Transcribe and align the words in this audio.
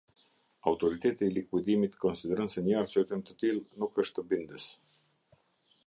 Autoriteti 0.69 1.27
i 1.27 1.33
Likuidimit 1.35 1.97
konsideron 2.05 2.49
se 2.55 2.65
një 2.69 2.79
arsyetim 2.81 3.23
të 3.29 3.37
tillë 3.45 3.81
nuk 3.85 4.03
është 4.07 4.27
bindës. 4.33 4.71